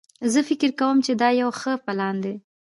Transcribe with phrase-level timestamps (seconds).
[0.31, 2.33] زه فکر کوم چې دا یو ښه پلان ده